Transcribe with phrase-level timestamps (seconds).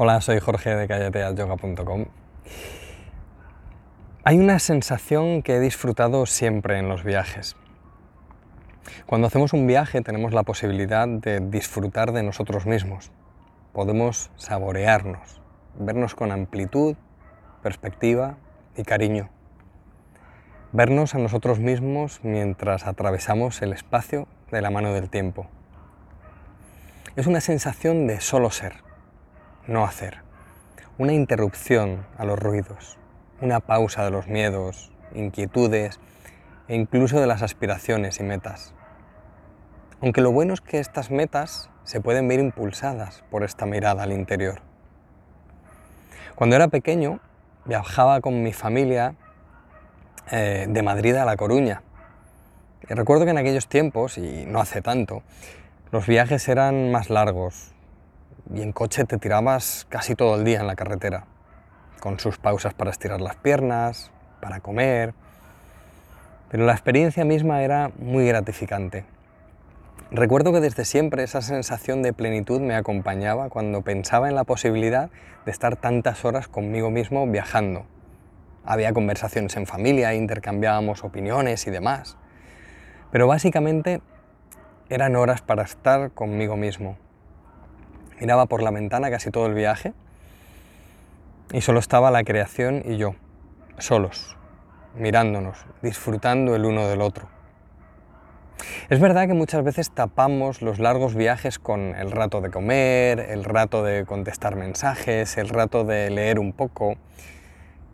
[0.00, 2.04] Hola, soy Jorge de callateayoga.com.
[4.22, 7.56] Hay una sensación que he disfrutado siempre en los viajes.
[9.06, 13.10] Cuando hacemos un viaje tenemos la posibilidad de disfrutar de nosotros mismos.
[13.72, 15.42] Podemos saborearnos,
[15.76, 16.94] vernos con amplitud,
[17.64, 18.36] perspectiva
[18.76, 19.30] y cariño.
[20.70, 25.48] Vernos a nosotros mismos mientras atravesamos el espacio de la mano del tiempo.
[27.16, 28.86] Es una sensación de solo ser
[29.68, 30.22] no hacer.
[30.96, 32.98] Una interrupción a los ruidos,
[33.40, 36.00] una pausa de los miedos, inquietudes
[36.66, 38.74] e incluso de las aspiraciones y metas.
[40.00, 44.12] Aunque lo bueno es que estas metas se pueden ver impulsadas por esta mirada al
[44.12, 44.60] interior.
[46.34, 47.20] Cuando era pequeño
[47.64, 49.14] viajaba con mi familia
[50.30, 51.82] eh, de Madrid a La Coruña.
[52.88, 55.22] Y recuerdo que en aquellos tiempos, y no hace tanto,
[55.90, 57.74] los viajes eran más largos,
[58.54, 61.24] y en coche te tirabas casi todo el día en la carretera,
[62.00, 65.14] con sus pausas para estirar las piernas, para comer,
[66.50, 69.04] pero la experiencia misma era muy gratificante.
[70.10, 75.10] Recuerdo que desde siempre esa sensación de plenitud me acompañaba cuando pensaba en la posibilidad
[75.44, 77.84] de estar tantas horas conmigo mismo viajando.
[78.64, 82.16] Había conversaciones en familia, intercambiábamos opiniones y demás.
[83.10, 84.00] Pero básicamente
[84.88, 86.96] eran horas para estar conmigo mismo,
[88.20, 89.92] Miraba por la ventana casi todo el viaje
[91.52, 93.14] y solo estaba la creación y yo,
[93.78, 94.36] solos,
[94.96, 97.28] mirándonos, disfrutando el uno del otro.
[98.90, 103.44] Es verdad que muchas veces tapamos los largos viajes con el rato de comer, el
[103.44, 106.96] rato de contestar mensajes, el rato de leer un poco,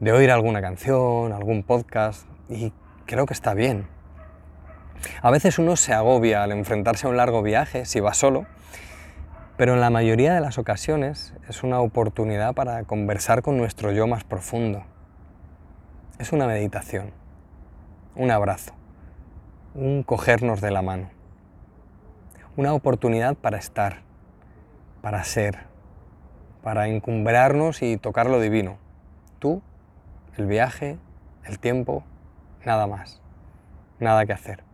[0.00, 2.72] de oír alguna canción, algún podcast, y
[3.06, 3.86] creo que está bien.
[5.20, 8.46] A veces uno se agobia al enfrentarse a un largo viaje si va solo
[9.56, 14.06] pero en la mayoría de las ocasiones es una oportunidad para conversar con nuestro yo
[14.06, 14.82] más profundo.
[16.18, 17.12] Es una meditación,
[18.16, 18.72] un abrazo,
[19.74, 21.10] un cogernos de la mano,
[22.56, 24.02] una oportunidad para estar,
[25.02, 25.58] para ser,
[26.62, 28.78] para encumbrarnos y tocar lo divino.
[29.38, 29.62] Tú,
[30.36, 30.98] el viaje,
[31.44, 32.02] el tiempo,
[32.64, 33.20] nada más,
[34.00, 34.64] nada que hacer.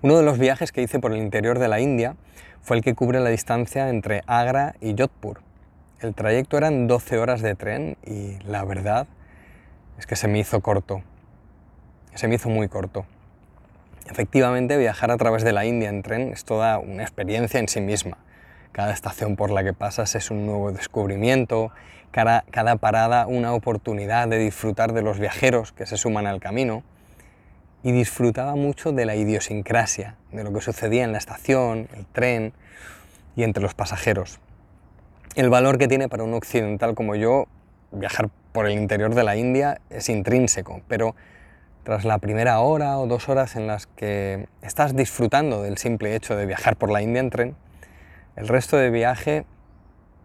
[0.00, 2.14] Uno de los viajes que hice por el interior de la India
[2.62, 5.40] fue el que cubre la distancia entre Agra y Jodhpur.
[6.00, 9.08] El trayecto eran 12 horas de tren y la verdad
[9.98, 11.02] es que se me hizo corto.
[12.14, 13.06] Se me hizo muy corto.
[14.08, 17.80] Efectivamente, viajar a través de la India en tren es toda una experiencia en sí
[17.80, 18.18] misma.
[18.70, 21.72] Cada estación por la que pasas es un nuevo descubrimiento,
[22.12, 26.84] cada, cada parada una oportunidad de disfrutar de los viajeros que se suman al camino
[27.82, 32.52] y disfrutaba mucho de la idiosincrasia, de lo que sucedía en la estación, el tren
[33.36, 34.40] y entre los pasajeros.
[35.36, 37.46] El valor que tiene para un occidental como yo
[37.92, 41.14] viajar por el interior de la India es intrínseco, pero
[41.84, 46.36] tras la primera hora o dos horas en las que estás disfrutando del simple hecho
[46.36, 47.56] de viajar por la India en tren,
[48.36, 49.46] el resto de viaje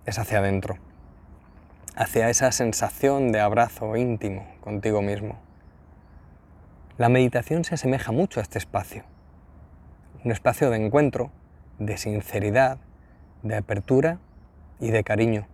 [0.05, 0.77] es hacia adentro,
[1.95, 5.42] hacia esa sensación de abrazo íntimo contigo mismo.
[7.03, 9.03] La meditación se asemeja mucho a este espacio,
[10.23, 11.31] un espacio de encuentro,
[11.77, 12.77] de sinceridad,
[13.41, 14.19] de apertura
[14.79, 15.45] y de cariño.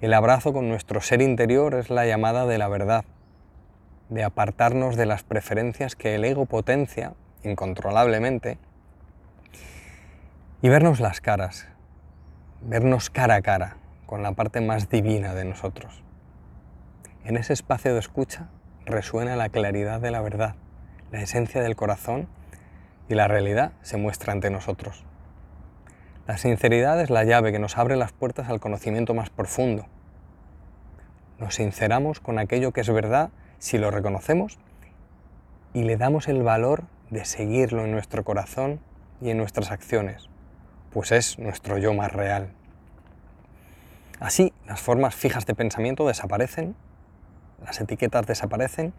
[0.00, 3.04] El abrazo con nuestro ser interior es la llamada de la verdad,
[4.08, 7.12] de apartarnos de las preferencias que el ego potencia
[7.44, 8.56] incontrolablemente
[10.62, 11.68] y vernos las caras,
[12.62, 13.76] vernos cara a cara
[14.06, 16.02] con la parte más divina de nosotros.
[17.26, 18.48] En ese espacio de escucha
[18.88, 20.56] resuena la claridad de la verdad,
[21.12, 22.28] la esencia del corazón
[23.08, 25.04] y la realidad se muestra ante nosotros.
[26.26, 29.86] La sinceridad es la llave que nos abre las puertas al conocimiento más profundo.
[31.38, 34.58] Nos sinceramos con aquello que es verdad si lo reconocemos
[35.72, 38.80] y le damos el valor de seguirlo en nuestro corazón
[39.20, 40.28] y en nuestras acciones,
[40.92, 42.50] pues es nuestro yo más real.
[44.20, 46.74] Así, las formas fijas de pensamiento desaparecen
[47.64, 48.92] las etiquetas desaparecen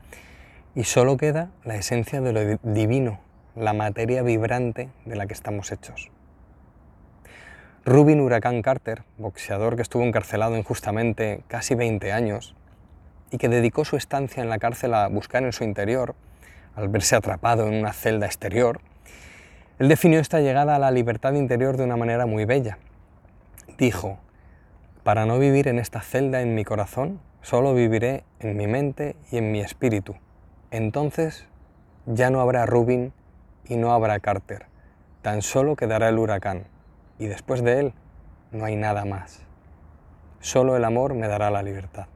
[0.76, 3.20] y solo queda la esencia de lo divino,
[3.56, 6.12] la materia vibrante de la que estamos hechos.
[7.86, 12.56] Rubin Huracán Carter, boxeador que estuvo encarcelado injustamente casi 20 años
[13.32, 16.16] y que dedicó su estancia en la cárcel a buscar en su interior,
[16.76, 18.82] al verse atrapado en una celda exterior,
[19.80, 22.78] él definió esta llegada a la libertad interior de una manera muy bella.
[23.78, 24.20] Dijo,
[25.04, 29.38] para no vivir en esta celda en mi corazón, Solo viviré en mi mente y
[29.38, 30.16] en mi espíritu.
[30.72, 31.48] Entonces
[32.06, 33.14] ya no habrá Rubin
[33.66, 34.66] y no habrá Carter.
[35.22, 36.66] Tan solo quedará el huracán.
[37.18, 37.94] Y después de él
[38.52, 39.42] no hay nada más.
[40.40, 42.08] Solo el amor me dará la libertad.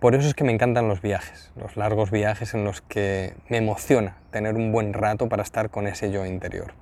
[0.00, 3.56] Por eso es que me encantan los viajes, los largos viajes en los que me
[3.56, 6.72] emociona tener un buen rato para estar con ese yo interior.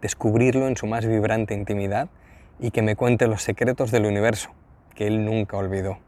[0.00, 2.08] Descubrirlo en su más vibrante intimidad
[2.58, 4.50] y que me cuente los secretos del universo
[4.94, 5.98] que él nunca olvidó.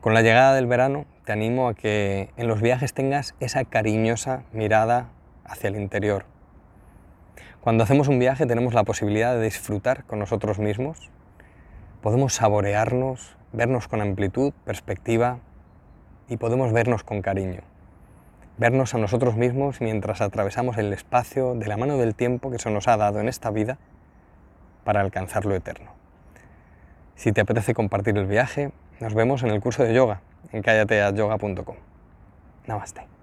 [0.00, 4.44] Con la llegada del verano te animo a que en los viajes tengas esa cariñosa
[4.52, 5.10] mirada
[5.44, 6.24] hacia el interior.
[7.60, 11.10] Cuando hacemos un viaje tenemos la posibilidad de disfrutar con nosotros mismos,
[12.00, 15.38] podemos saborearnos, vernos con amplitud, perspectiva
[16.28, 17.60] y podemos vernos con cariño.
[18.56, 22.70] Vernos a nosotros mismos mientras atravesamos el espacio de la mano del tiempo que se
[22.70, 23.78] nos ha dado en esta vida
[24.90, 25.92] para alcanzar lo eterno.
[27.14, 30.20] Si te apetece compartir el viaje, nos vemos en el curso de yoga
[30.50, 31.76] en callateayoga.com.
[32.66, 33.19] Namaste.